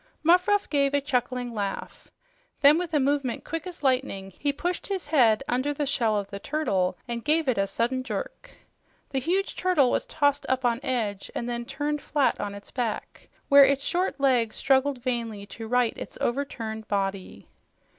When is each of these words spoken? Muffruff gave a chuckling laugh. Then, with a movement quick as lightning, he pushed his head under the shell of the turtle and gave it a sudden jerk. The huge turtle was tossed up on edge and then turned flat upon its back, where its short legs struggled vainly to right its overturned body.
Muffruff 0.23 0.67
gave 0.67 0.95
a 0.95 0.99
chuckling 0.99 1.53
laugh. 1.53 2.09
Then, 2.61 2.79
with 2.79 2.91
a 2.91 2.99
movement 2.99 3.45
quick 3.45 3.67
as 3.67 3.83
lightning, 3.83 4.31
he 4.39 4.51
pushed 4.51 4.87
his 4.87 5.05
head 5.05 5.43
under 5.47 5.75
the 5.75 5.85
shell 5.85 6.17
of 6.17 6.27
the 6.31 6.39
turtle 6.39 6.97
and 7.07 7.23
gave 7.23 7.47
it 7.47 7.59
a 7.59 7.67
sudden 7.67 8.01
jerk. 8.03 8.49
The 9.11 9.19
huge 9.19 9.55
turtle 9.55 9.91
was 9.91 10.07
tossed 10.07 10.47
up 10.49 10.65
on 10.65 10.79
edge 10.81 11.29
and 11.35 11.47
then 11.47 11.65
turned 11.65 12.01
flat 12.01 12.33
upon 12.39 12.55
its 12.55 12.71
back, 12.71 13.29
where 13.47 13.63
its 13.63 13.83
short 13.83 14.19
legs 14.19 14.55
struggled 14.55 14.97
vainly 14.97 15.45
to 15.45 15.67
right 15.67 15.95
its 15.95 16.17
overturned 16.19 16.87
body. 16.87 17.47